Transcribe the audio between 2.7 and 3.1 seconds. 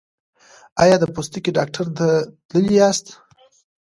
یاست؟